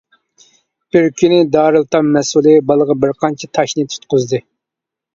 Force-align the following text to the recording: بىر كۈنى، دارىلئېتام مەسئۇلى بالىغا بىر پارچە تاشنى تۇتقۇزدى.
بىر 0.95 1.05
كۈنى، 1.19 1.37
دارىلئېتام 1.57 2.11
مەسئۇلى 2.17 2.57
بالىغا 2.73 2.99
بىر 3.05 3.17
پارچە 3.23 3.55
تاشنى 3.61 3.89
تۇتقۇزدى. 3.95 4.47